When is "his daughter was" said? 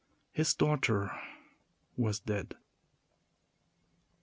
0.31-2.19